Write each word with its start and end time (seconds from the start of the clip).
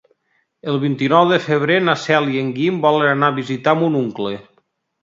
El 0.71 0.79
vint-i-nou 0.83 1.27
de 1.33 1.39
febrer 1.49 1.77
na 1.83 1.97
Cel 2.07 2.33
i 2.33 2.43
en 2.47 2.51
Guim 2.59 2.83
volen 2.89 3.09
anar 3.13 3.31
a 3.35 3.39
visitar 3.43 3.79
mon 3.85 4.05
oncle. 4.07 4.35